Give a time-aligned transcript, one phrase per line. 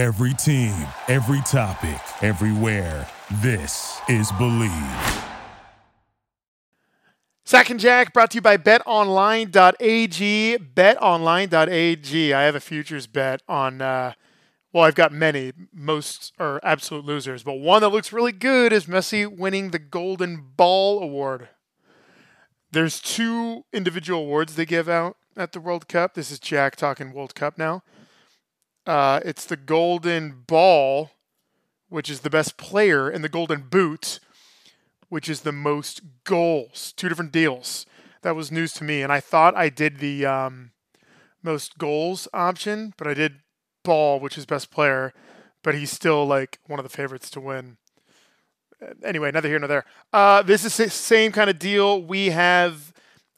[0.00, 0.74] Every team,
[1.08, 3.06] every topic, everywhere.
[3.42, 5.24] This is Bleav.
[7.44, 10.56] Sack and Jack brought to you by betonline.ag.
[10.56, 12.32] Betonline.ag.
[12.32, 14.14] I have a futures bet on, uh,
[14.72, 15.52] well, I've got many.
[15.70, 20.46] Most are absolute losers, but one that looks really good is Messi winning the Golden
[20.56, 21.50] Ball Award.
[22.72, 26.14] There's two individual awards they give out at the World Cup.
[26.14, 27.82] This is Jack talking World Cup now.
[28.86, 31.10] Uh, it's the Golden Ball,
[31.88, 34.20] which is the best player, and the Golden Boot,
[35.08, 36.92] which is the most goals.
[36.96, 37.86] Two different deals.
[38.22, 40.70] That was news to me, and I thought I did the um,
[41.42, 43.40] most goals option, but I did
[43.82, 45.14] Ball, which is best player,
[45.62, 47.78] but he's still like one of the favorites to win.
[49.02, 49.84] Anyway, neither here nor there.
[50.12, 52.02] Uh, this is the same kind of deal.
[52.02, 52.92] We have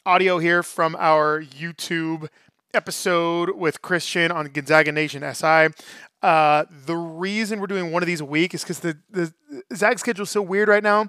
[0.05, 2.29] audio here from our YouTube
[2.75, 5.69] episode with Christian on Gonzaga Nation SI.
[6.23, 9.33] Uh, the reason we're doing one of these a week is because the, the
[9.75, 11.09] Zag schedule is so weird right now.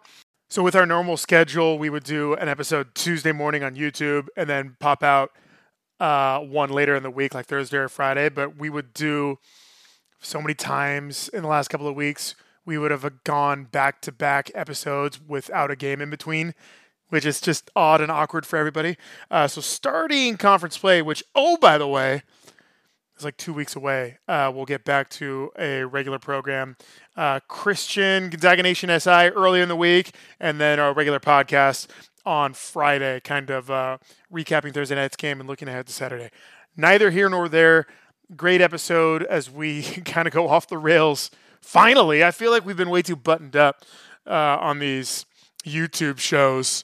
[0.49, 4.49] So with our normal schedule, we would do an episode Tuesday morning on YouTube and
[4.49, 5.31] then pop out
[5.99, 8.29] uh, one later in the week, like Thursday or Friday.
[8.29, 9.39] But we would do
[10.19, 14.11] so many times in the last couple of weeks, we would have gone back to
[14.11, 16.53] back episodes without a game in between
[17.13, 18.97] which is just odd and awkward for everybody.
[19.29, 22.23] Uh, so starting conference play, which oh by the way,
[23.15, 24.17] is like two weeks away.
[24.27, 26.75] Uh, we'll get back to a regular program.
[27.15, 31.85] Uh, Christian Gonzaga Nation SI early in the week, and then our regular podcast
[32.25, 33.99] on Friday, kind of uh,
[34.33, 36.31] recapping Thursday night's game and looking ahead to Saturday.
[36.75, 37.85] Neither here nor there.
[38.35, 41.29] Great episode as we kind of go off the rails.
[41.61, 43.85] Finally, I feel like we've been way too buttoned up
[44.25, 45.27] uh, on these
[45.63, 46.83] YouTube shows.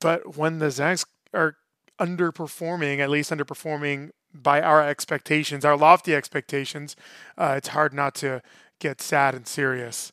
[0.00, 1.04] But when the Zags
[1.34, 1.56] are
[2.00, 6.94] underperforming, at least underperforming by our expectations, our lofty expectations,
[7.36, 8.42] uh, it's hard not to
[8.78, 10.12] get sad and serious.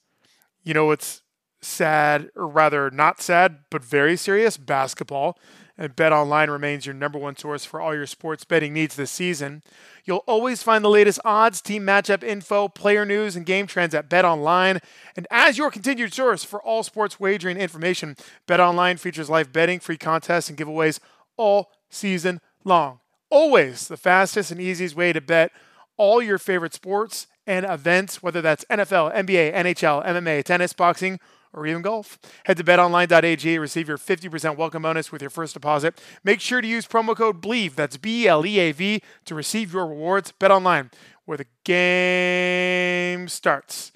[0.63, 1.21] You know, it's
[1.61, 5.37] sad, or rather not sad, but very serious basketball.
[5.77, 9.11] And Bet Online remains your number one source for all your sports betting needs this
[9.11, 9.61] season.
[10.05, 14.07] You'll always find the latest odds, team matchup info, player news, and game trends at
[14.07, 14.79] Bet Online.
[15.17, 18.15] And as your continued source for all sports wagering information,
[18.47, 20.99] Bet Online features live betting, free contests, and giveaways
[21.35, 22.99] all season long.
[23.29, 25.51] Always the fastest and easiest way to bet
[25.97, 31.19] all your favorite sports and events, whether that's NFL, NBA, NHL, MMA, tennis, boxing,
[31.55, 32.19] or even golf.
[32.45, 35.99] Head to betonline.ag, receive your 50% welcome bonus with your first deposit.
[36.23, 39.73] Make sure to use promo code BLEAV, that's B L E A V, to receive
[39.73, 40.33] your rewards.
[40.39, 40.91] BetOnline,
[41.25, 43.91] where the game starts.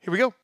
[0.00, 0.34] Here we go.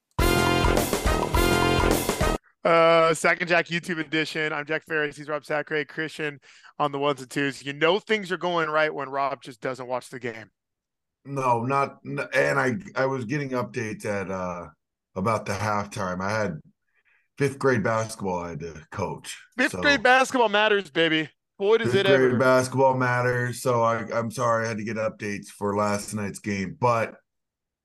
[2.65, 4.53] Uh, Sack and Jack YouTube edition.
[4.53, 5.17] I'm Jack Ferris.
[5.17, 6.41] He's Rob Sacre, Christian
[6.79, 7.65] on the ones and twos.
[7.65, 10.51] You know things are going right when Rob just doesn't watch the game.
[11.25, 14.67] No, not and I I was getting updates at uh
[15.15, 16.21] about the halftime.
[16.21, 16.61] I had
[17.39, 19.39] fifth grade basketball I had to coach.
[19.57, 21.29] Fifth so, grade basketball matters, baby.
[21.59, 22.37] Boy, does it ever.
[22.37, 23.63] basketball matters.
[23.63, 27.15] So I, I'm sorry I had to get updates for last night's game, but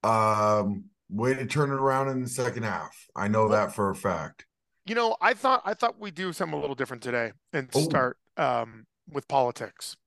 [0.04, 2.96] um, way to turn it around in the second half.
[3.16, 4.46] I know that for a fact.
[4.86, 7.82] You know, I thought I thought we'd do something a little different today and Ooh.
[7.82, 9.98] start um, with politics.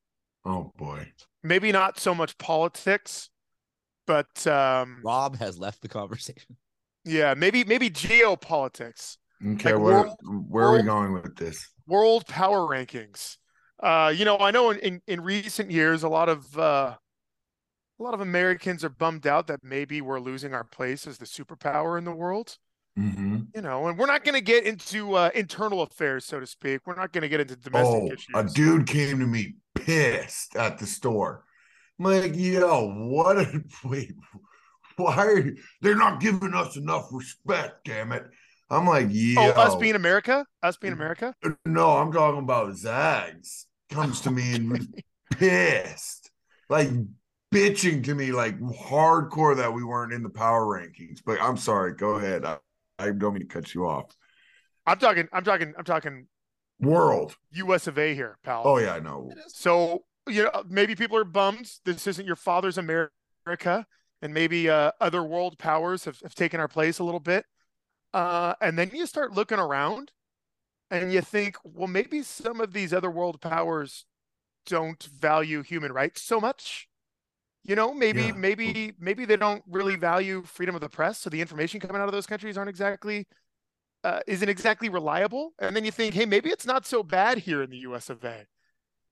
[0.44, 1.12] Oh boy.
[1.42, 3.30] Maybe not so much politics,
[4.06, 6.56] but um, Rob has left the conversation.
[7.04, 9.16] Yeah, maybe maybe geopolitics.
[9.44, 10.16] Okay, like where world,
[10.48, 11.66] where are we going with this?
[11.86, 13.36] World power rankings.
[13.82, 16.94] Uh, you know, I know in, in, in recent years, a lot of uh,
[17.98, 21.26] a lot of Americans are bummed out that maybe we're losing our place as the
[21.26, 22.58] superpower in the world.
[22.98, 23.38] Mm-hmm.
[23.54, 26.80] You know, and we're not going to get into uh, internal affairs, so to speak.
[26.86, 28.26] We're not going to get into domestic oh, issues.
[28.34, 31.44] A dude came to me pissed at the store.
[31.98, 33.38] I'm like, yo, what?
[33.38, 34.12] A, wait,
[35.00, 37.84] why are you, they're not giving us enough respect?
[37.84, 38.24] Damn it!
[38.70, 39.52] I'm like, yeah.
[39.56, 41.34] Oh, us being America, us being America.
[41.66, 43.66] No, I'm talking about Zags.
[43.90, 45.02] Comes to me and
[45.32, 46.30] pissed,
[46.68, 46.88] like
[47.52, 51.18] bitching to me, like hardcore that we weren't in the power rankings.
[51.24, 51.94] But I'm sorry.
[51.94, 52.44] Go ahead.
[52.44, 52.58] I,
[53.00, 54.14] I don't mean to cut you off.
[54.86, 55.28] I'm talking.
[55.32, 55.74] I'm talking.
[55.76, 56.26] I'm talking.
[56.78, 57.36] World.
[57.52, 57.88] U.S.
[57.88, 58.14] of A.
[58.14, 58.62] Here, pal.
[58.64, 59.32] Oh yeah, I know.
[59.48, 61.70] So you know, maybe people are bummed.
[61.84, 63.86] This isn't your father's America
[64.22, 67.46] and maybe uh, other world powers have, have taken our place a little bit.
[68.12, 70.12] Uh, and then you start looking around
[70.90, 74.04] and you think, well, maybe some of these other world powers
[74.66, 76.88] don't value human rights so much.
[77.62, 78.32] You know, maybe, yeah.
[78.32, 81.18] maybe, maybe they don't really value freedom of the press.
[81.18, 83.28] So the information coming out of those countries aren't exactly,
[84.02, 85.52] uh, isn't exactly reliable.
[85.58, 88.24] And then you think, hey, maybe it's not so bad here in the US of
[88.24, 88.46] A.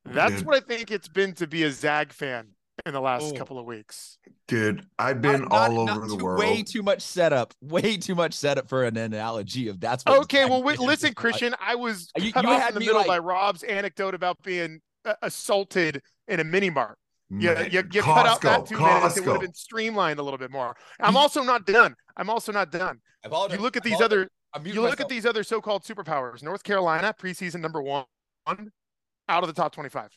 [0.05, 2.55] That's what I think it's been to be a Zag fan
[2.87, 3.37] in the last Oh.
[3.39, 4.19] couple of weeks.
[4.47, 6.39] Dude, I've been Not- not- all not over the too- world.
[6.41, 7.55] Way too much setup.
[7.61, 10.21] Way too much setup for an analogy of that's what.
[10.23, 12.97] Okay, well, wait, listen, Christian, I was You- cut you off had in the middle
[12.99, 16.99] like- by Rob's anecdote about being uh, assaulted in a mini mart.
[17.31, 20.23] You, Man, you, you cut out that Costco, minutes, it would have been streamlined a
[20.23, 20.75] little bit more.
[20.99, 21.95] I'm also not done.
[22.17, 23.01] I'm also not done.
[23.23, 23.59] I apologize.
[23.59, 25.01] You look at these other I'm muting you look myself.
[25.07, 26.43] at these other so-called superpowers.
[26.43, 28.07] North Carolina, preseason number one,
[28.47, 30.11] out of the top 25.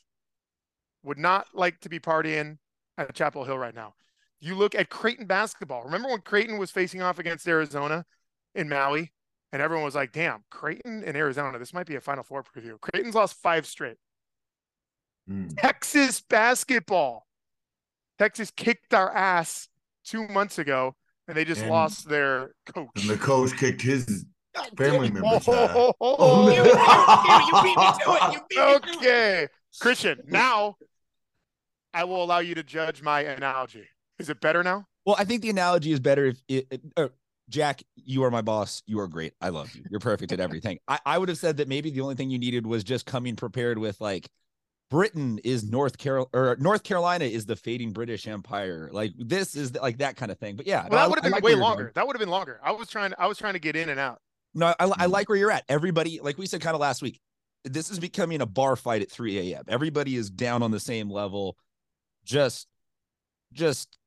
[1.03, 2.57] Would not like to be partying
[2.97, 3.95] at Chapel Hill right now.
[4.39, 5.83] You look at Creighton basketball.
[5.83, 8.05] Remember when Creighton was facing off against Arizona
[8.55, 9.11] in Maui?
[9.53, 12.79] And everyone was like, damn, Creighton and Arizona, this might be a Final Four preview.
[12.79, 13.97] Creighton's lost five straight.
[15.29, 15.55] Mm.
[15.57, 17.27] Texas basketball.
[18.17, 19.67] Texas kicked our ass
[20.05, 20.95] two months ago,
[21.27, 22.89] and they just And- lost their coach.
[22.95, 24.25] And the coach kicked his
[24.77, 25.13] family it.
[25.13, 25.47] members.
[25.47, 25.71] Oh, ass.
[25.75, 26.49] oh, oh, oh.
[26.49, 28.33] You, you, you, you beat me to it.
[28.33, 28.97] You beat me to it.
[28.97, 29.47] Okay,
[29.79, 30.21] Christian.
[30.27, 30.77] Now,
[31.93, 33.87] I will allow you to judge my analogy.
[34.19, 34.85] Is it better now?
[35.05, 37.07] Well, I think the analogy is better if it, it- uh,
[37.49, 38.81] Jack, you are my boss.
[38.85, 39.33] You are great.
[39.41, 39.83] I love you.
[39.91, 40.79] You're perfect at everything.
[40.87, 43.35] I, I would have said that maybe the only thing you needed was just coming
[43.35, 44.29] prepared with like
[44.89, 48.89] Britain is North Carol or North Carolina is the fading British Empire.
[48.93, 50.55] Like this is the, like that kind of thing.
[50.55, 51.83] But yeah, Well, that would have been like way longer.
[51.85, 51.91] going.
[51.95, 52.57] That would have been longer.
[52.63, 53.13] I was trying.
[53.17, 54.21] I was trying to get in and out.
[54.53, 55.65] No, I, I like where you're at.
[55.67, 57.19] Everybody, like we said kind of last week,
[57.65, 59.63] this is becoming a bar fight at 3 a.m.
[59.67, 61.57] Everybody is down on the same level.
[62.25, 62.67] Just,
[63.53, 63.97] just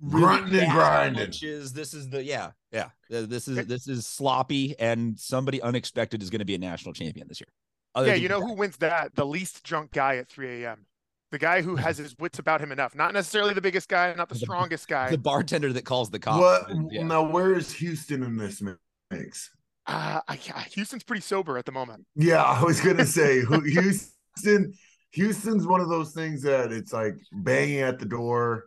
[0.00, 1.24] really Grinding, grinding.
[1.24, 1.72] punches.
[1.72, 2.90] This is the yeah, yeah.
[3.10, 7.26] This is this is sloppy, and somebody unexpected is going to be a national champion
[7.28, 7.48] this year.
[7.94, 8.48] Other yeah, you know Jack.
[8.48, 9.14] who wins that?
[9.14, 10.86] The least drunk guy at 3 a.m.
[11.30, 12.94] The guy who has his wits about him enough.
[12.94, 15.10] Not necessarily the biggest guy, not the The- strongest guy.
[15.10, 16.40] the bartender that calls the cops.
[16.40, 16.92] What?
[16.92, 17.02] Yeah.
[17.04, 18.62] Now, where is Houston in this
[19.10, 19.50] mix?
[19.86, 20.36] Uh, I,
[20.72, 22.06] Houston's pretty sober at the moment.
[22.16, 24.72] Yeah, I was gonna say who- Houston.
[25.14, 28.64] Houston's one of those things that it's like banging at the door.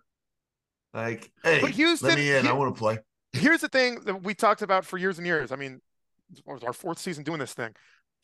[0.94, 2.48] Like, hey, But Houston- let me in.
[2.48, 3.00] I want to play.
[3.34, 5.52] Here's the thing that we talked about for years and years.
[5.52, 5.82] I mean,
[6.34, 7.76] it was our fourth season doing this thing.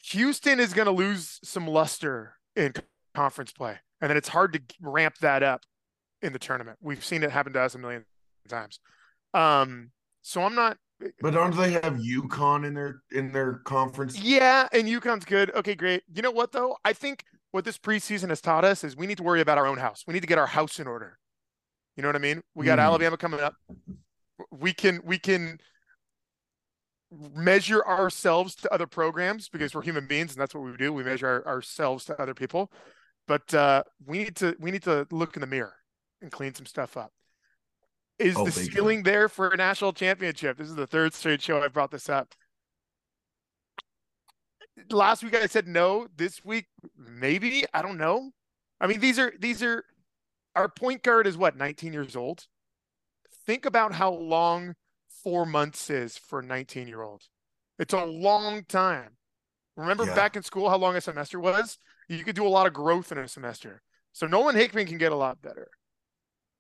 [0.06, 2.74] Houston is going to lose some luster in
[3.14, 5.62] conference play, and then it's hard to ramp that up
[6.22, 6.78] in the tournament.
[6.82, 8.06] We've seen it happen to us a million
[8.48, 8.80] times.
[9.34, 9.92] Um,
[10.22, 10.78] so I'm not.
[11.22, 14.18] But don't they have UConn in their in their conference?
[14.20, 15.54] Yeah, and UConn's good.
[15.54, 16.04] Okay, great.
[16.14, 16.78] You know what though?
[16.86, 19.68] I think what this preseason has taught us is we need to worry about our
[19.68, 20.04] own house.
[20.08, 21.20] We need to get our house in order.
[21.96, 22.42] You know what I mean?
[22.56, 22.84] We got Mm.
[22.86, 23.54] Alabama coming up.
[24.50, 25.60] We can we can
[27.36, 30.92] measure ourselves to other programs because we're human beings and that's what we do.
[30.92, 32.72] We measure our, ourselves to other people.
[33.28, 35.76] But uh, we need to we need to look in the mirror
[36.24, 37.12] and clean some stuff up.
[38.18, 40.58] Is Oh, the ceiling there for a national championship?
[40.58, 42.34] This is the third straight show I brought this up
[44.92, 46.08] last week I said no.
[46.16, 46.66] This week,
[46.98, 47.66] maybe.
[47.74, 48.32] I don't know.
[48.82, 49.86] I mean, these are these are
[50.56, 52.48] our point guard is what, 19 years old?
[53.46, 54.76] Think about how long
[55.24, 57.24] four months is for a 19 year old.
[57.80, 59.18] It's a long time.
[59.76, 60.16] Remember Yeah.
[60.16, 61.78] back in school how long a semester was?
[62.08, 63.82] You could do a lot of growth in a semester.
[64.12, 65.70] So Nolan Hickman can get a lot better.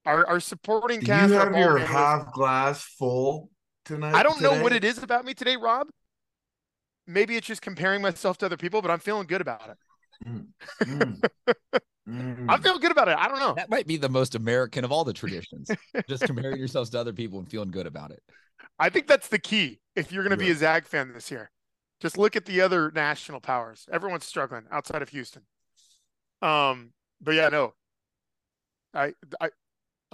[0.05, 1.31] Our our supporting Do cast.
[1.31, 3.51] you have your half glass full
[3.85, 4.15] tonight?
[4.15, 5.87] I don't know what it is about me today, Rob.
[7.05, 9.77] Maybe it's just comparing myself to other people, but I'm feeling good about it.
[10.27, 11.23] Mm.
[12.07, 12.47] Mm.
[12.49, 13.17] I'm feeling good about it.
[13.17, 13.53] I don't know.
[13.53, 15.71] That might be the most American of all the traditions.
[16.09, 18.21] just comparing yourselves to other people and feeling good about it.
[18.77, 21.49] I think that's the key if you're going to be a Zag fan this year.
[22.01, 23.87] Just look at the other national powers.
[23.91, 25.43] Everyone's struggling outside of Houston.
[26.41, 26.91] Um,
[27.21, 27.73] but yeah, no.
[28.93, 29.49] I I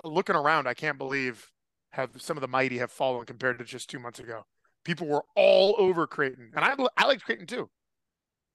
[0.03, 1.49] looking around, I can't believe
[1.91, 4.45] have some of the mighty have fallen compared to just two months ago.
[4.83, 7.69] People were all over Creighton, and I I liked Creighton too.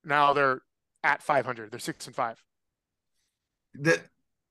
[0.04, 0.60] Now they're
[1.02, 1.70] at 500.
[1.70, 2.42] They're six and five.
[3.74, 4.00] the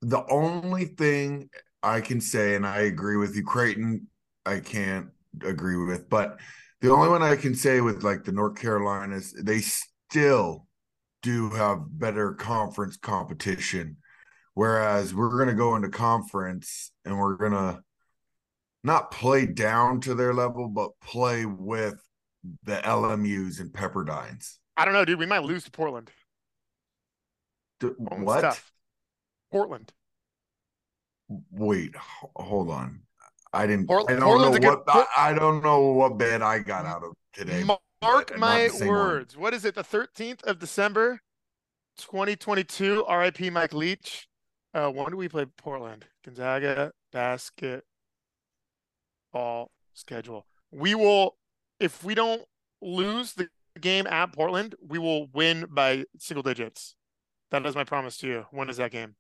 [0.02, 1.50] the only thing
[1.82, 4.08] I can say, and I agree with you, Creighton,
[4.46, 5.08] I can't
[5.42, 6.40] agree with, but
[6.82, 10.68] the only one I can say with like the North Carolinas, they still
[11.22, 13.98] do have better conference competition.
[14.54, 17.82] Whereas we're gonna go into conference and we're gonna
[18.84, 21.96] not play down to their level, but play with
[22.64, 24.58] the LMUs and Pepperdines.
[24.76, 25.20] I don't know, dude.
[25.20, 26.12] We might lose to Portland.
[27.80, 28.40] D- What?
[28.40, 28.72] stuff.
[29.52, 29.94] Portland.
[31.52, 32.02] Wait, h-
[32.36, 33.02] hold on.
[33.54, 33.90] I didn't.
[33.90, 34.88] I don't Portland's know good- what.
[34.88, 37.64] Port- I, I don't know what bet I got out of today.
[38.02, 38.98] Mark my same one.
[38.98, 39.38] words.
[39.38, 39.76] What is it?
[39.76, 41.22] The 13th of December,
[42.00, 43.06] 2022.
[43.10, 44.28] RIP Mike Leach.
[44.74, 46.06] Uh, when do we play Portland?
[46.26, 47.82] Gonzaga basketball
[49.94, 50.46] schedule.
[50.72, 51.36] We will,
[51.80, 52.44] if we don't
[52.82, 53.48] lose the
[53.80, 56.96] game at Portland, we will win by single digits.
[57.52, 58.46] That is my promise to you.
[58.52, 59.16] When is that game?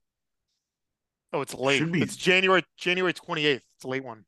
[1.32, 1.84] Oh, it's late.
[1.96, 3.62] It's January January 28th.
[3.76, 4.26] It's a late one.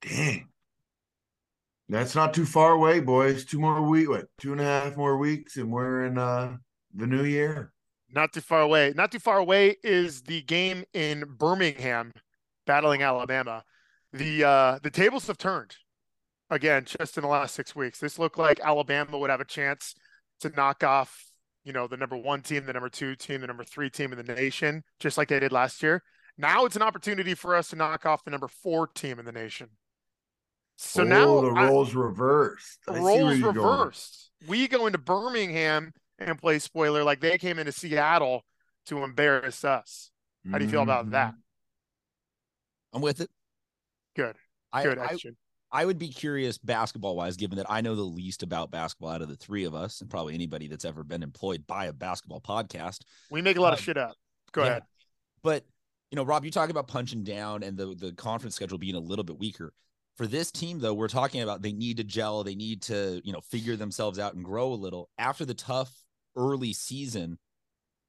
[0.00, 0.48] Dang.
[1.88, 3.44] That's not too far away, boys.
[3.44, 4.26] Two more week, what?
[4.38, 6.56] Two and a half more weeks, and we're in uh
[6.94, 7.72] the new year.
[8.10, 8.92] Not too far away.
[8.96, 12.12] Not too far away is the game in Birmingham,
[12.66, 13.64] battling Alabama.
[14.16, 15.76] The uh the tables have turned
[16.50, 17.98] again just in the last six weeks.
[17.98, 19.94] This looked like Alabama would have a chance
[20.40, 21.26] to knock off,
[21.64, 24.24] you know, the number one team, the number two team, the number three team in
[24.24, 26.02] the nation, just like they did last year.
[26.38, 29.32] Now it's an opportunity for us to knock off the number four team in the
[29.32, 29.70] nation.
[30.76, 32.78] So oh, now the I- roles reversed.
[32.86, 33.78] the I see where roles you're going.
[33.78, 34.30] reversed.
[34.46, 38.44] We go into Birmingham and play spoiler like they came into Seattle
[38.86, 40.10] to embarrass us.
[40.50, 41.32] How do you feel about that?
[41.32, 41.38] Mhm.
[42.92, 43.30] I'm with it.
[44.16, 44.36] Good.
[44.72, 45.36] I, Good I, action.
[45.70, 49.22] I would be curious basketball wise, given that I know the least about basketball out
[49.22, 52.40] of the three of us, and probably anybody that's ever been employed by a basketball
[52.40, 53.00] podcast.
[53.30, 54.14] We make a lot of um, shit up.
[54.52, 54.68] Go Yeah.
[54.68, 54.82] ahead.
[55.42, 55.64] But
[56.10, 59.00] you know, Rob, you talk about punching down and the the conference schedule being a
[59.00, 59.72] little bit weaker.
[60.16, 63.32] For this team, though, we're talking about they need to gel, they need to, you
[63.32, 65.92] know, figure themselves out and grow a little after the tough
[66.36, 67.38] early season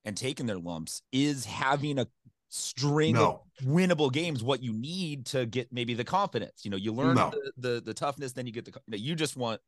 [0.06, 2.08] and taking their lumps is having a
[2.50, 3.44] string No.
[3.62, 6.64] of winnable games what you need to get maybe the confidence.
[6.64, 7.32] You know, you learn No.
[7.32, 9.62] the, the the toughness, then you get the you, know, you just want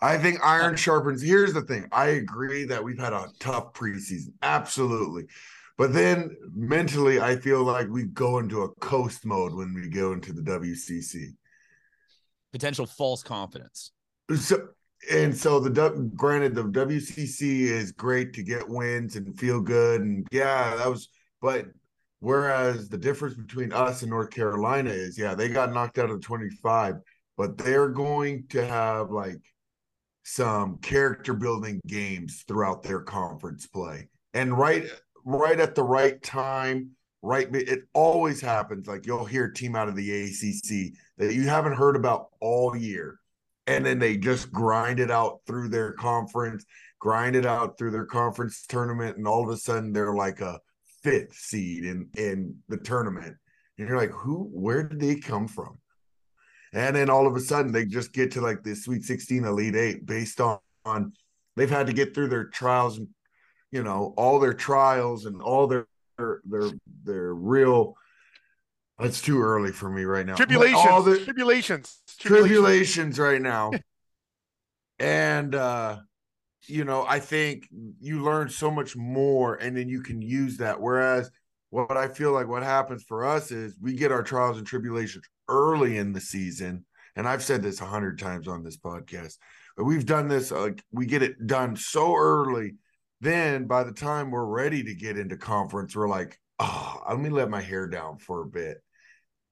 [0.00, 1.20] I think iron sharpens.
[1.22, 1.88] Here's the thing.
[1.90, 4.32] I agree that we've had a tough preseason.
[4.42, 5.24] Absolutely.
[5.76, 10.12] But then mentally, I feel like we go into a coast mode when we go
[10.12, 11.34] into the WCC.
[12.52, 13.92] potential false confidence.
[14.36, 14.68] So,
[15.10, 15.70] and so the
[16.16, 21.08] granted the WCC is great to get wins and feel good and yeah that was
[21.40, 21.66] but
[22.20, 26.20] whereas the difference between us and North Carolina is yeah they got knocked out of
[26.20, 26.96] the 25
[27.38, 29.40] but they're going to have like
[30.24, 34.08] some character building games throughout their conference play.
[34.34, 34.84] And right
[35.24, 36.90] right at the right time
[37.22, 38.86] right it always happens.
[38.86, 42.76] Like you'll hear a team out of the ACC that you haven't heard about all
[42.76, 43.18] year
[43.66, 46.64] and then they just grind it out through their conference,
[46.98, 50.58] grind it out through their conference tournament, and all of a sudden they're like a
[51.02, 53.36] fifth seed in in the tournament.
[53.78, 54.48] And you're like, who?
[54.52, 55.78] Where did they come from?
[56.72, 59.76] And then all of a sudden they just get to like the Sweet 16, Elite
[59.76, 61.12] Eight, based on, on
[61.56, 63.08] they've had to get through their trials and
[63.70, 65.86] you know all their trials and all their
[66.18, 66.70] their their,
[67.04, 67.96] their real.
[69.00, 70.34] It's too early for me right now.
[70.34, 70.86] Tribulations.
[70.90, 71.98] all the- tribulations.
[72.18, 73.70] tribulations right now.
[74.98, 75.98] and uh
[76.66, 77.68] you know, I think
[78.00, 80.80] you learn so much more and then you can use that.
[80.80, 81.30] Whereas
[81.70, 85.24] what I feel like what happens for us is we get our trials and tribulations
[85.48, 86.84] early in the season.
[87.16, 89.36] And I've said this a hundred times on this podcast,
[89.76, 92.74] but we've done this like we get it done so early.
[93.20, 97.30] Then by the time we're ready to get into conference, we're like, oh, let me
[97.30, 98.78] let my hair down for a bit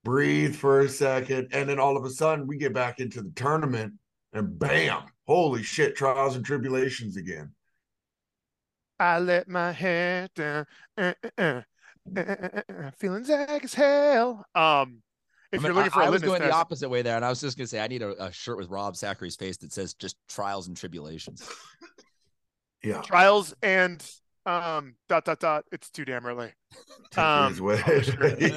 [0.07, 3.33] breathe for a second, and then all of a sudden we get back into the
[3.35, 3.93] tournament,
[4.33, 7.53] and bam, holy shit, trials and tribulations again.
[8.99, 10.67] I let my hair down.
[10.97, 11.63] Uh, uh, uh,
[12.17, 14.45] uh, uh, uh, feeling zag as hell.
[14.55, 15.03] Um,
[15.53, 17.03] if I mean, you're looking for I, a I was litmus going the opposite way
[17.03, 19.37] there, and I was just gonna say I need a, a shirt with Rob Sacre's
[19.37, 21.49] face that says just trials and tribulations.
[22.85, 24.01] Yeah, trials and
[24.45, 25.65] um dot dot dot.
[25.73, 26.53] It's too damn early.
[27.17, 27.81] Um, Is what-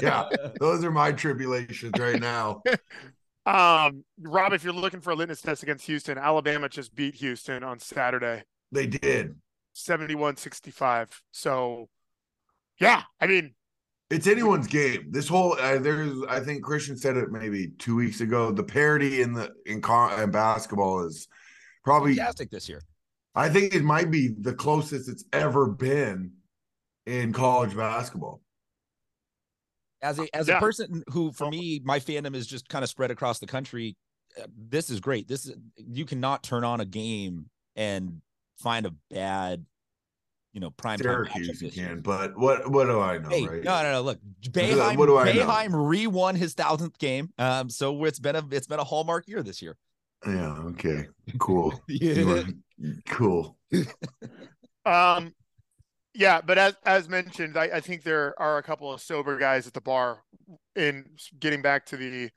[0.03, 0.27] yeah,
[0.59, 2.61] those are my tribulations right now.
[3.49, 7.63] Um, Rob, if you're looking for a litmus test against Houston, Alabama just beat Houston
[7.63, 9.35] on Saturday, They did.
[9.75, 11.07] 71-65.
[11.31, 11.89] So,
[12.79, 13.55] yeah, I mean,
[14.11, 15.07] It's anyone's game.
[15.09, 18.51] This whole uh, there's, I think Christian said it maybe two weeks ago.
[18.51, 21.27] The parity in the in, con, in basketball is
[21.83, 22.81] probably Fantastic this year.
[23.33, 26.33] I think it might be the closest it's ever been
[27.07, 28.41] in college basketball.
[30.01, 30.57] As a as Yeah.
[30.57, 33.95] a person who, for me, my fandom is just kind of spread across the country.
[34.39, 35.27] uh, This is great.
[35.27, 38.21] This is you cannot turn on a game and
[38.57, 39.65] find a bad,
[40.53, 43.63] you know, prime Syracuse you can, but what what do I know, Hey, right?
[43.63, 44.01] no, no, no.
[44.01, 45.45] Look, Boeheim, what do I know?
[45.45, 47.31] Boeheim re-won his thousandth game.
[47.37, 49.75] Um, so it's been a it's been a hallmark year this year.
[50.25, 51.07] Yeah, okay.
[51.39, 51.81] Cool.
[51.87, 52.43] Yeah.
[53.07, 53.57] cool.
[54.85, 55.33] um,
[56.13, 59.67] yeah, but as as mentioned, I, I think there are a couple of sober guys
[59.67, 60.23] at the bar.
[60.75, 61.05] In
[61.39, 62.29] getting back to the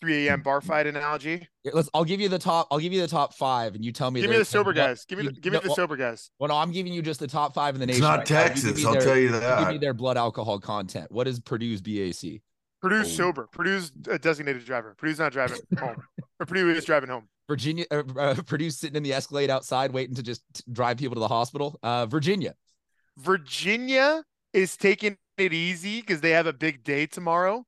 [0.00, 0.40] 3 a.m.
[0.42, 1.90] bar fight analogy, Let's.
[1.92, 2.66] I'll give you the top.
[2.70, 4.20] I'll give you the top five, and you tell me.
[4.22, 5.04] give me the sober what- guys.
[5.04, 6.30] Give me you- the, give me no, the well- sober guys.
[6.38, 8.02] Well, no, I'm giving you just the top five in the It's nation.
[8.02, 8.38] not right now.
[8.42, 9.40] You give Texas, me I'll their- tell you Give me
[9.74, 9.80] that.
[9.80, 11.12] their blood alcohol content.
[11.12, 12.40] What is Purdue's BAC?
[12.80, 13.24] Purdue's Oh.
[13.24, 13.46] sober.
[13.52, 14.94] Purdue's a designated driver.
[14.96, 15.96] Purdue's not driving home,
[16.40, 17.28] or Purdue is driving home.
[17.46, 21.14] Virginia, uh, uh, Purdue's sitting in the Escalade outside, waiting to just t- drive people
[21.16, 21.78] to the hospital.
[21.82, 22.54] Uh, Virginia,
[23.18, 27.64] Virginia is taking it easy because they have a big day tomorrow,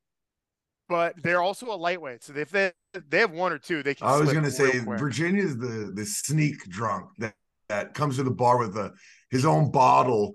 [0.89, 2.23] but they're also a lightweight.
[2.25, 2.73] So if they
[3.09, 4.07] they have one or two, they can.
[4.07, 7.35] I was gonna say Virginia is the the sneak drunk that
[7.69, 8.93] that comes to the bar with a
[9.31, 10.33] his own bottle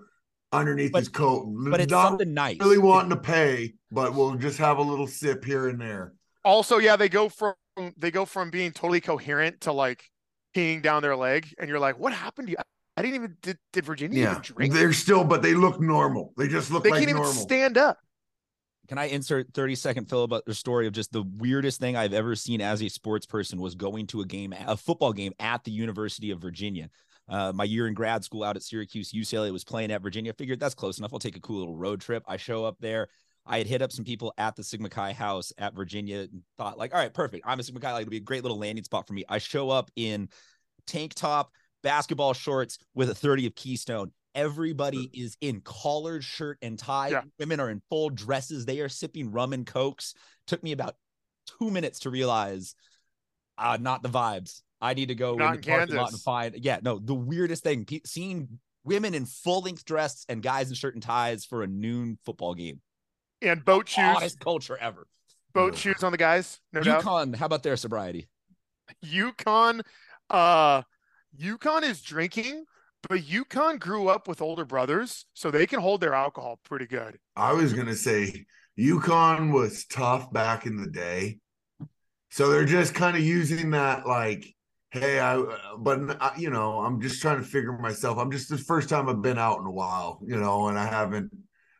[0.51, 2.57] underneath But- his coat, But it's not something nice.
[2.59, 6.13] really wanting to pay, but we'll just have a little sip here and there.
[6.45, 7.53] Also, yeah, they go from
[7.97, 10.09] they go from being totally coherent to like
[10.55, 12.57] peeing down their leg, and you're like, what happened to you?
[12.97, 14.73] I didn't even did, did Virginia Yeah, even drink?
[14.73, 16.33] they're still, but they look normal.
[16.35, 17.99] They just look They like can't even stand up.
[18.87, 22.35] Can I insert 30 second filibuster the story of just the weirdest thing I've ever
[22.35, 25.71] seen as a sports person was going to a game, a football game at the
[25.71, 26.89] University of Virginia.
[27.29, 30.33] Uh, my year in grad school out at Syracuse, UCLA was playing at Virginia.
[30.33, 31.11] Figured that's close enough.
[31.13, 32.23] I'll take a cool little road trip.
[32.27, 33.09] I show up there.
[33.45, 36.77] I had hit up some people at the Sigma Chi house at Virginia and thought,
[36.77, 37.45] like, all right, perfect.
[37.45, 37.91] I'm a Sigma Chi.
[37.91, 39.23] Like, it'll be a great little landing spot for me.
[39.27, 40.29] I show up in
[40.85, 41.51] tank top,
[41.83, 44.11] basketball shorts with a 30 of Keystone.
[44.35, 47.09] Everybody is in collared shirt and tie.
[47.09, 47.21] Yeah.
[47.39, 48.65] Women are in full dresses.
[48.65, 50.13] They are sipping rum and cokes.
[50.45, 50.95] Took me about
[51.59, 52.75] two minutes to realize,
[53.57, 54.61] uh, not the vibes.
[54.79, 56.55] I need to go Not in the parking lot and find.
[56.63, 60.75] Yeah, no, the weirdest thing: pe- seeing women in full length dress and guys in
[60.75, 62.79] shirt and ties for a noon football game.
[63.41, 65.07] And boat shoes, Oddest culture ever.
[65.53, 67.03] boat shoes on the guys, no doubt.
[67.03, 68.27] UConn, how about their sobriety?
[69.03, 69.81] UConn,
[70.29, 70.83] uh,
[71.39, 72.65] UConn is drinking,
[73.07, 77.17] but UConn grew up with older brothers, so they can hold their alcohol pretty good.
[77.35, 78.45] I was gonna say
[78.77, 81.39] UConn was tough back in the day,
[82.29, 84.45] so they're just kind of using that like,
[84.91, 85.43] hey, I.
[85.77, 88.17] But I, you know, I'm just trying to figure myself.
[88.17, 90.85] I'm just the first time I've been out in a while, you know, and I
[90.85, 91.31] haven't,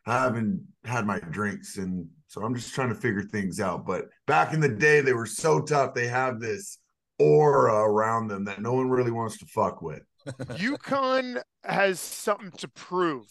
[0.06, 3.86] I haven't had my drinks, and so I'm just trying to figure things out.
[3.86, 5.94] But back in the day, they were so tough.
[5.94, 6.77] They have this
[7.18, 10.02] aura around them that no one really wants to fuck with.
[10.26, 13.26] UConn has something to prove.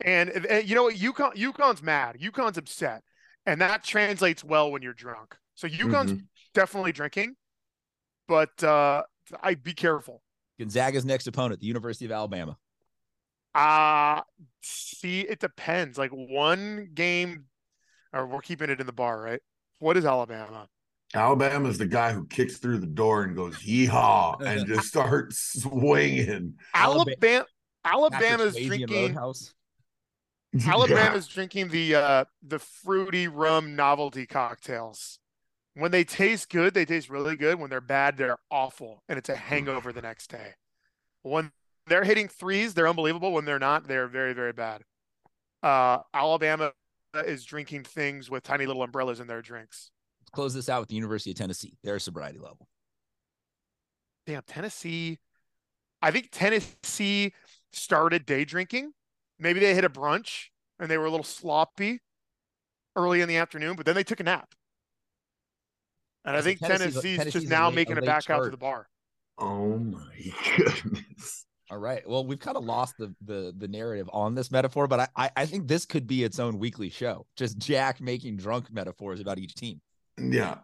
[0.00, 0.94] And, and you know what?
[0.96, 2.18] UConn UConn's mad.
[2.20, 3.02] UConn's upset.
[3.46, 5.36] And that translates well when you're drunk.
[5.54, 6.26] So UConn's Mhm.
[6.52, 7.36] definitely drinking,
[8.28, 9.04] but uh
[9.42, 10.22] I be careful.
[10.58, 12.56] Gonzaga's next opponent, the University of Alabama.
[13.54, 14.20] Uh
[14.62, 15.96] see, it depends.
[15.96, 17.46] Like one game
[18.12, 19.40] or we're keeping it in the bar, right?
[19.78, 20.68] What is Alabama?
[21.16, 26.54] Alabama's the guy who kicks through the door and goes yeehaw and just starts swinging.
[26.74, 27.46] Alabama- Alabama
[27.84, 29.54] Alabama's Patrick Swayze in drinking Roadhouse.
[30.66, 35.18] Alabama's drinking the uh the fruity rum novelty cocktails.
[35.74, 37.58] When they taste good, they taste really good.
[37.60, 40.54] When they're bad, they're awful, and it's a hangover the next day.
[41.22, 41.52] When
[41.86, 43.32] they're hitting threes, they're unbelievable.
[43.32, 44.82] When they're not, they're very, very bad.
[45.62, 46.72] Uh, Alabama
[47.14, 49.90] is drinking things with tiny little umbrellas in their drinks.
[50.36, 52.68] Let's close this out with the University of Tennessee, their sobriety level.
[54.26, 55.18] Damn, Tennessee.
[56.02, 57.32] I think Tennessee
[57.72, 58.92] started day drinking.
[59.38, 62.00] Maybe they hit a brunch and they were a little sloppy
[62.96, 64.54] early in the afternoon, but then they took a nap.
[66.26, 68.44] And I So think Tennessee's- Tennessee's, Tennessee's just now late- making it late back out
[68.44, 68.88] to the bar.
[69.38, 71.46] Oh my goodness.
[71.70, 72.06] All right.
[72.06, 75.30] Well, we've kind of lost the the the narrative on this metaphor, but I, I
[75.36, 77.26] I think this could be its own weekly show.
[77.36, 79.80] Just Jack making drunk metaphors about each team.
[80.18, 80.58] Yeah.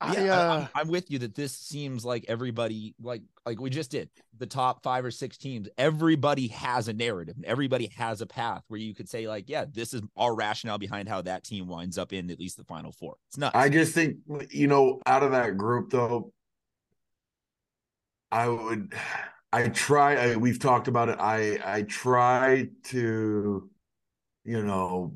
[0.00, 3.60] I, Yeah, I, uh, I'm, I'm with you that this seems like everybody like like
[3.60, 5.68] we just did the top five or six teams.
[5.76, 7.36] Everybody has a narrative.
[7.36, 10.78] and Everybody has a path where you could say like, yeah, this is our rationale
[10.78, 13.16] behind how that team winds up in at least the final four.
[13.28, 13.56] It's not.
[13.56, 14.18] I just think
[14.50, 16.32] you know, out of that group though,
[18.30, 18.94] I would
[19.52, 21.16] I try I, we've talked about it.
[21.18, 23.68] I I try to,
[24.44, 25.14] you know,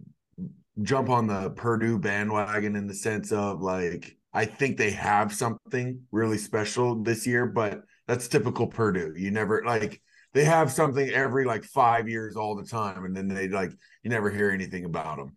[0.80, 6.00] jump on the Purdue bandwagon in the sense of like I think they have something
[6.10, 9.12] really special this year, but that's typical Purdue.
[9.16, 10.00] You never like
[10.32, 14.10] they have something every like five years all the time, and then they like you
[14.10, 15.36] never hear anything about them.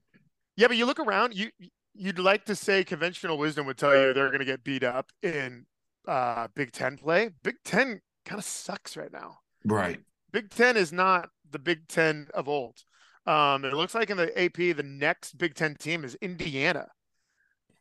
[0.55, 1.49] yeah, but you look around, you
[1.93, 5.11] you'd like to say conventional wisdom would tell you they're going to get beat up
[5.21, 5.65] in
[6.07, 7.29] uh, Big Ten play.
[7.43, 9.39] Big Ten kind of sucks right now.
[9.65, 9.99] Right.
[10.31, 12.83] Big Ten is not the Big Ten of old.
[13.25, 16.87] Um, it looks like in the AP, the next Big Ten team is Indiana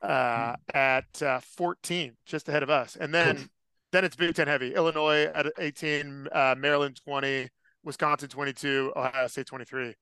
[0.02, 3.48] uh, at uh, 14, just ahead of us, and then
[3.92, 4.74] then it's Big Ten heavy.
[4.74, 7.48] Illinois at 18, uh, Maryland 20,
[7.85, 9.94] Wisconsin 22, Ohio State 23.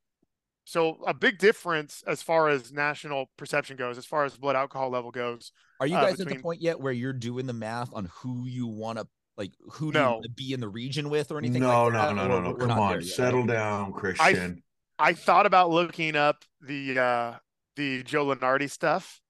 [0.65, 4.91] So a big difference as far as national perception goes, as far as blood alcohol
[4.91, 5.51] level goes.
[5.81, 8.47] Are you uh, guys at the point yet where you're doing the math on who
[8.47, 10.13] you want to like who do you No.
[10.13, 11.63] want to be in the region with or anything?
[11.63, 12.15] No, like no, that?
[12.15, 12.55] no, Or no, no.
[12.55, 14.63] Come on, settle down, Christian.
[14.99, 17.35] I thought about looking up the uh,
[17.77, 19.21] the Joe Lunardi stuff,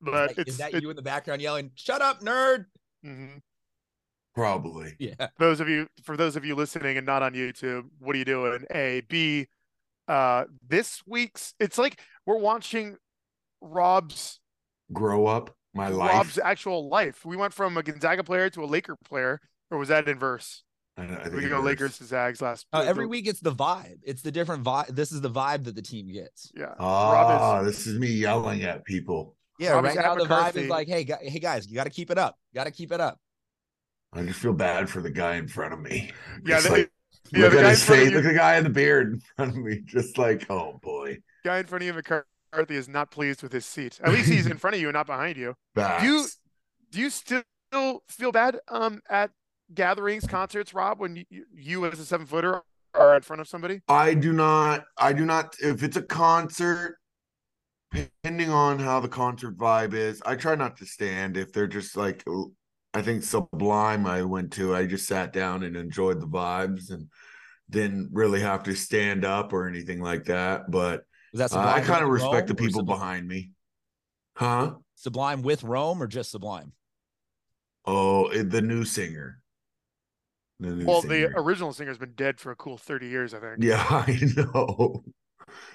[0.00, 2.66] but Is that- it's is that it- you in the background yelling, "Shut up, nerd"?
[3.04, 3.40] mhm.
[4.34, 4.94] Probably.
[4.98, 5.28] Yeah.
[5.38, 8.24] those of you for those of you listening and not on YouTube, what are you
[8.24, 8.64] doing?
[8.70, 9.46] A B
[10.08, 12.96] Uh, this week's it's like we're watching
[13.60, 14.40] Rob's
[14.92, 16.12] Grow up my life.
[16.12, 17.24] Rob's actual life.
[17.24, 20.62] We went from a Gonzaga player to a Laker player, or was that inverse?
[20.98, 21.60] I, I think We it go.
[21.60, 22.66] Lakers to Zags last.
[22.72, 23.98] Uh, every week it's the vibe.
[24.02, 24.88] It's the different vibe.
[24.94, 26.50] This is the vibe that the team gets.
[26.56, 26.74] Yeah.
[26.78, 29.36] Ah, Rob is this is me yelling at people.
[29.58, 31.84] Yeah, Rob right now at the vibe is like, hey, gu- hey guys, you got
[31.84, 32.36] to keep it up.
[32.54, 33.18] Got to keep it up.
[34.12, 36.12] I just feel bad for the guy in front of me.
[36.44, 36.56] yeah.
[36.56, 36.90] Just The, like,
[37.32, 38.10] yeah, look the at guy his face.
[38.12, 39.80] Look at the guy in the beard in front of me.
[39.84, 41.18] Just like, oh boy.
[41.44, 43.98] guy in front of you, McCarthy, is not pleased with his seat.
[44.02, 45.54] At least he's in front of you and not behind you.
[45.74, 46.02] Backs.
[46.02, 46.26] Do you
[46.92, 47.42] do you still
[48.08, 49.30] feel bad um at
[49.74, 52.62] gatherings, concerts, Rob, when you, you as a seven footer
[52.94, 53.80] are in front of somebody?
[53.88, 54.84] I do not.
[54.98, 55.54] I do not.
[55.60, 56.98] If it's a concert,
[57.92, 61.36] depending on how the concert vibe is, I try not to stand.
[61.36, 62.24] If they're just like,
[62.94, 64.74] I think Sublime, I went to.
[64.74, 67.08] I just sat down and enjoyed the vibes and
[67.68, 70.70] didn't really have to stand up or anything like that.
[70.70, 71.02] But
[71.32, 72.98] Was that uh, I kind of respect the Rome or people Sublime?
[72.98, 73.50] behind me.
[74.36, 74.74] Huh?
[74.94, 76.72] Sublime with Rome or just Sublime?
[77.84, 79.40] Oh, the new singer.
[80.60, 81.28] The Well, singer.
[81.30, 83.56] the original singer's been dead for a cool thirty years, I think.
[83.60, 85.04] Yeah, I know.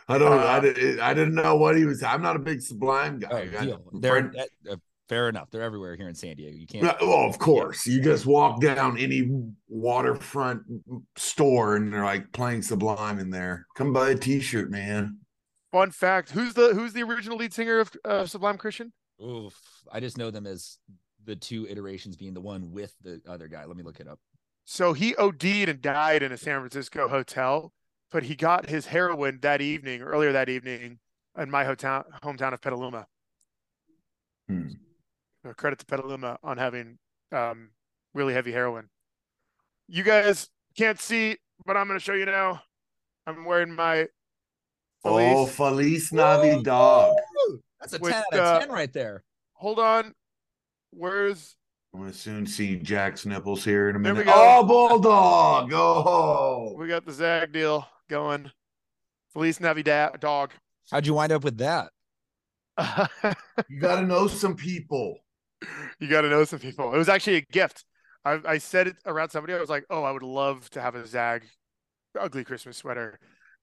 [0.07, 0.39] I don't.
[0.39, 2.01] I, Uh, didn't, I didn't know what he was.
[2.03, 3.29] I'm not a big Sublime guy.
[3.31, 3.81] Oh, I got deal.
[3.93, 4.75] a They're that- uh,
[5.07, 5.49] fair enough.
[5.51, 6.55] They're everywhere here in San Diego.
[6.57, 6.83] You can't.
[6.83, 7.85] Yeah, well, of course.
[7.85, 9.29] You just walk down any
[9.69, 10.63] waterfront
[11.15, 13.65] store and they're like playing Sublime in there.
[13.75, 15.17] Come buy a T-shirt, man.
[15.71, 18.91] Fun fact: Who's the who's the original lead singer of uh, Sublime Christian?
[19.23, 19.55] Oof.
[19.91, 20.79] I just know them as
[21.23, 23.63] the two iterations being the one with the other guy.
[23.65, 24.19] Let me look it up.
[24.65, 27.73] So he OD'd and died in a San Francisco hotel,
[28.11, 30.99] but he got his heroin that evening, earlier that evening,
[31.37, 33.07] in my hotel hometown of Petaluma.
[34.47, 34.69] Hmm.
[35.47, 36.99] Uh, credit to Petaluma on having
[37.31, 37.71] um,
[38.13, 38.89] really heavy heroin.
[39.87, 42.61] You guys can't see, but I'm going to show you now.
[43.27, 44.07] I'm wearing my
[45.03, 45.55] Oh, Feliz.
[45.55, 47.13] Feliz Navidad.
[47.47, 47.59] Woo!
[47.79, 49.23] That's a With, 10 out of uh, 10 right there.
[49.53, 50.13] Hold on.
[50.91, 51.55] Where's
[51.93, 54.33] I'm gonna soon see Jack's nipples here in a There we minute.
[54.33, 54.59] go.
[54.59, 55.71] Oh, bulldog!
[55.73, 58.49] Oh, we got the Zag deal going?
[59.33, 60.51] Feliz Navidad, dog.
[60.89, 61.91] How'd you wind up with that?
[63.69, 65.17] you gotta know some people.
[65.99, 66.91] you got to know some people.
[66.93, 67.85] It was actually a gift.
[68.25, 69.53] I, I said it around somebody.
[69.53, 71.43] I was like, "Oh, I would love to have a Zag
[72.19, 73.19] ugly Christmas sweater,"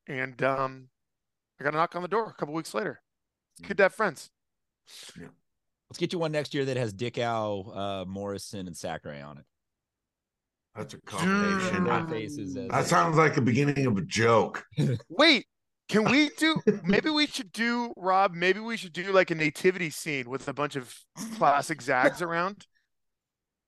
[0.06, 0.88] and um,
[1.60, 3.00] I got a knock on the door a couple weeks later.
[3.66, 4.30] Good to have friends.
[5.90, 9.44] Let's get you one next year that has Dickau, uh, Morrison, and Sacre on it.
[10.76, 11.84] That's a combination.
[11.84, 12.10] Their Mm.
[12.10, 14.64] faces as That sounds like the beginning of a joke.
[15.08, 15.46] Wait,
[15.88, 16.60] can we do?
[16.84, 18.34] maybe we should do Rob.
[18.34, 20.94] Maybe we should do like a nativity scene with a bunch of
[21.36, 22.66] classic Zags around,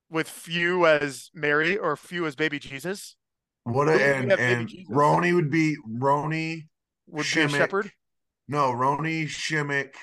[0.09, 3.15] with few as Mary or few as baby Jesus.
[3.63, 4.87] What a, and have and Jesus?
[4.95, 6.67] Roni would be Roni
[7.07, 7.91] Would be a shepherd.
[8.47, 9.95] No, Roni Shimmick,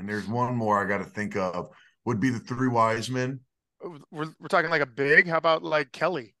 [0.00, 1.68] and there's one more I got to think of.
[2.06, 3.40] Would be the three wise men.
[3.84, 5.28] Oh, we're, we're talking like a big.
[5.28, 6.34] How about like Kelly?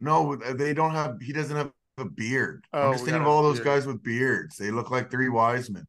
[0.00, 1.16] No, they don't have.
[1.20, 2.64] He doesn't have a beard.
[2.72, 3.64] Oh, I'm just thinking of all those beard.
[3.64, 4.56] guys with beards.
[4.56, 5.86] They look like three wise men.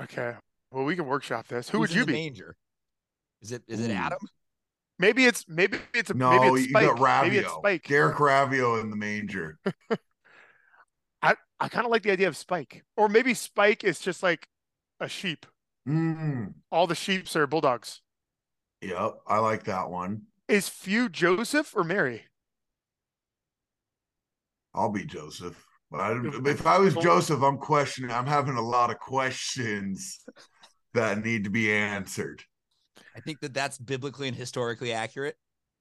[0.00, 0.34] Okay.
[0.70, 1.68] Well, we can workshop this.
[1.68, 2.12] Who Who's would you be?
[2.12, 2.56] Manger?
[3.42, 4.18] Is it is it Adam?
[4.98, 7.22] Maybe it's maybe it's a No, maybe it's you got Spike.
[7.24, 7.88] Maybe it's Spike.
[7.88, 9.58] Derek Raivio in the manger.
[11.22, 14.48] I I kind of like the idea of Spike, or maybe Spike is just like
[14.98, 15.44] a sheep.
[15.88, 18.00] Mm, All the sheeps are bulldogs.
[18.80, 20.22] yep, I like that one.
[20.48, 22.24] Is Few Joseph or Mary?
[24.74, 25.62] I'll be Joseph.
[25.90, 28.10] But I, if I was Joseph, I'm questioning.
[28.10, 30.20] I'm having a lot of questions
[30.94, 32.42] that need to be answered.
[33.14, 35.36] I think that that's biblically and historically accurate.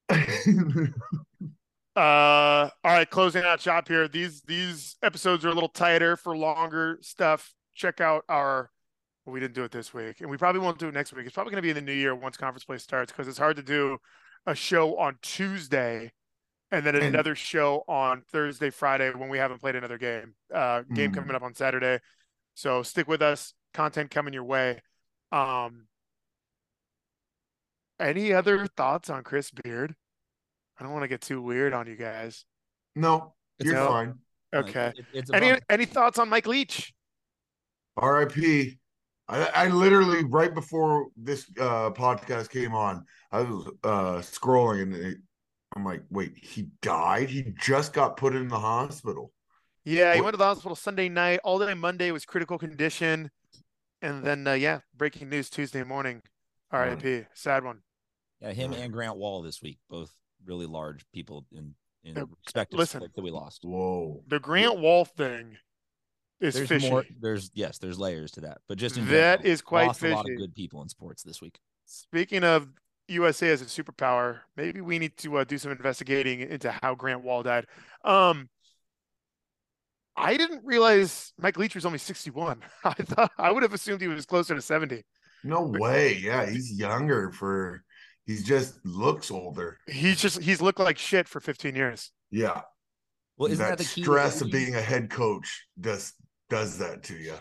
[1.94, 4.08] Uh, all right, closing out shop here.
[4.08, 7.54] These these episodes are a little tighter for longer stuff.
[7.76, 8.70] Check out our.
[9.32, 11.26] Well, we didn't do it this week, and we probably won't do it next week.
[11.26, 13.38] It's probably going to be in the new year once conference play starts because it's
[13.38, 13.98] hard to do
[14.46, 16.12] a show on Tuesday
[16.70, 20.36] and then And- another show on Thursday, Friday when we haven't played another game.
[20.54, 21.15] Uh, game Mm.
[21.15, 22.00] coming up on Saturday,
[22.56, 23.54] so stick with us.
[23.74, 24.82] Content coming your way.
[25.32, 25.88] Um,
[28.02, 29.96] any other thoughts on Chris Beard?
[30.78, 32.44] I don't want to get too weird on you guys.
[32.96, 33.88] no, It's you're no.
[33.88, 34.20] fine.
[34.54, 34.91] Okay.
[35.13, 35.62] It- Any bummer.
[35.70, 36.94] any thoughts on Mike Leach?
[37.96, 38.78] R.I.P.
[39.32, 44.96] I, I literally right before this uh, podcast came on, I was uh, scrolling and
[44.96, 45.17] it,
[45.76, 47.30] I'm like, wait, he died?
[47.30, 49.32] He just got put in the hospital.
[49.86, 51.39] Yeah, he What- went to the hospital Sunday night.
[51.44, 53.32] All day Monday was critical condition,
[54.02, 56.22] and then uh, yeah, breaking news Tuesday morning.
[56.72, 57.26] R.I.P.
[57.34, 57.82] Sad one.
[58.41, 60.12] Yeah, him and Grant Wahl this week, both
[60.46, 63.00] really large people in in Uh, respective listen.
[63.00, 63.63] sports that we lost.
[63.63, 64.24] Whoa.
[64.28, 65.58] The Grant Wahl thing
[66.41, 66.89] is there's fishy.
[66.89, 67.06] more.
[67.19, 70.15] There's yes, there's layers to that, but just in That general, is quite lost a
[70.15, 71.60] lot of good people in sports this week.
[71.86, 72.67] Speaking of
[73.08, 77.23] USA as a superpower, maybe we need to uh, do some investigating into how Grant
[77.23, 77.67] Wahl died.
[78.04, 78.49] Um,
[80.17, 82.62] I didn't realize Mike Leach was only 61.
[82.84, 85.04] I thought I would have assumed he was closer to 70.
[85.43, 86.15] No way.
[86.15, 87.84] Yeah, he's younger for
[88.25, 89.80] he's just looks older.
[89.88, 92.12] He's just he's looked like shit for 15 years.
[92.30, 92.62] Yeah.
[93.38, 94.04] Well, isn't that, that, the key?
[94.04, 96.13] stress of being a head coach does
[96.52, 97.34] does that to you.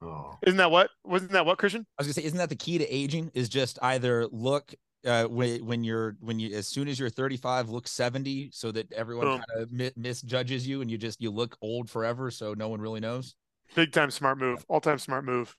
[0.00, 0.38] Oh.
[0.46, 0.90] Isn't that what?
[1.04, 1.84] Wasn't that what Christian?
[1.98, 3.32] I was gonna say, isn't that the key to aging?
[3.34, 4.72] Is just either look
[5.04, 8.92] uh, when when you're when you as soon as you're 35, look 70, so that
[8.92, 9.42] everyone Boom.
[9.48, 12.80] kind of mi- misjudges you, and you just you look old forever, so no one
[12.80, 13.34] really knows.
[13.74, 14.64] Big time smart move.
[14.68, 15.56] All time smart move.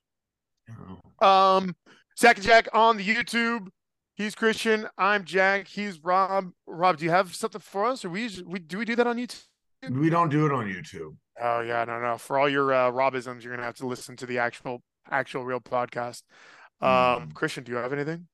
[1.21, 1.28] Oh.
[1.28, 1.76] Um,
[2.15, 3.67] Sack and Jack on the YouTube.
[4.15, 4.88] He's Christian.
[4.97, 5.67] I'm Jack.
[5.67, 6.52] He's Rob.
[6.65, 9.17] Rob, do you have something for us, or we we do we do that on
[9.17, 9.43] YouTube?
[9.89, 11.15] We don't do it on YouTube.
[11.41, 12.17] Oh yeah, no, no.
[12.17, 15.59] For all your uh, Robisms, you're gonna have to listen to the actual, actual, real
[15.61, 16.23] podcast.
[16.81, 16.89] Um,
[17.29, 17.33] Mm.
[17.33, 18.27] Christian, do you have anything?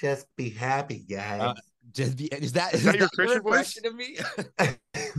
[0.00, 1.40] Just be happy, guys.
[1.42, 1.54] Uh,
[1.92, 3.76] Just be, is that Is that your Christian voice?
[3.76, 4.16] impression of me?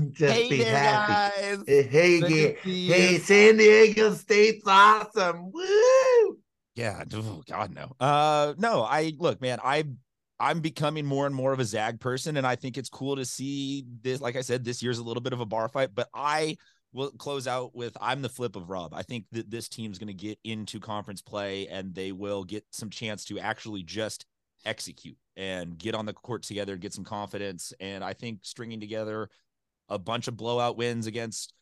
[0.13, 1.13] Just hey be there, happy.
[1.13, 1.63] guys.
[1.67, 2.95] Hey, hey, yeah.
[2.95, 3.17] hey.
[3.19, 5.51] San Diego State's awesome.
[5.51, 6.37] Woo!
[6.75, 7.03] Yeah.
[7.13, 7.91] Oh God, no.
[7.99, 8.81] Uh, no.
[8.83, 9.59] I look, man.
[9.63, 9.83] I
[10.43, 13.23] I'm becoming more and more of a Zag person, and I think it's cool to
[13.23, 14.19] see this.
[14.19, 16.58] Like I said, this year's a little bit of a bar fight, but I
[16.91, 18.93] will close out with I'm the flip of Rob.
[18.93, 22.65] I think that this team's going to get into conference play, and they will get
[22.71, 24.25] some chance to actually just
[24.65, 27.71] execute and get on the court together and get some confidence.
[27.79, 29.29] And I think stringing together
[29.88, 31.53] a bunch of blowout wins against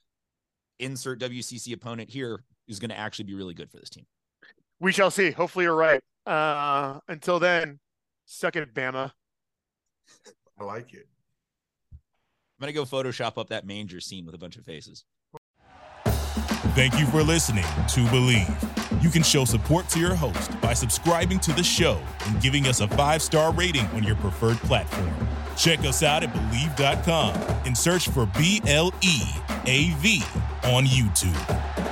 [0.80, 4.08] insert WCC opponent here is going to actually be really good for this team.
[4.80, 5.30] We shall see.
[5.30, 6.02] Hopefully, you're right.
[6.26, 7.80] Uh, until then,
[8.32, 9.12] suck it, Bama.
[10.60, 11.08] I like it.
[11.92, 15.06] I'm gonna go Photoshop up that manger scene with a bunch of faces.
[16.74, 19.04] Thank you for listening to Bleav.
[19.04, 22.80] You can show support to your host by subscribing to the show and giving us
[22.80, 25.12] a five star rating on your preferred platform.
[25.58, 29.22] Check us out at Bleav.com and search for B L E
[29.66, 30.24] A V
[30.64, 31.91] on YouTube.